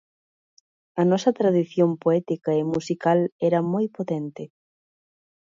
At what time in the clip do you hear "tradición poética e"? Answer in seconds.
1.39-2.63